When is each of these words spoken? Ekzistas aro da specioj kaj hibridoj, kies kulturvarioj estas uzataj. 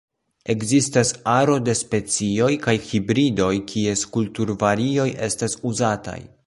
Ekzistas 0.51 1.11
aro 1.33 1.57
da 1.67 1.75
specioj 1.81 2.49
kaj 2.65 2.75
hibridoj, 2.89 3.53
kies 3.75 4.05
kulturvarioj 4.17 5.11
estas 5.31 5.61
uzataj. 5.73 6.23